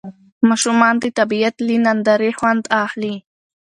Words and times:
ماشومان 0.49 0.95
د 0.99 1.05
طبیعت 1.19 1.55
له 1.67 1.75
نندارې 1.85 2.29
خوند 2.37 2.63
اخلي 2.83 3.15